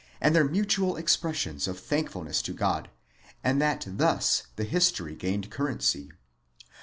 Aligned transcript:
151 0.19 0.33
their 0.33 0.51
mutual 0.51 0.97
expressions 0.97 1.67
of 1.67 1.79
thankfulness 1.79 2.41
to 2.41 2.53
God, 2.55 2.89
and 3.43 3.61
that 3.61 3.85
thus 3.87 4.47
the 4.55 4.63
history 4.63 5.13
gained 5.13 5.51
currency. 5.51 6.11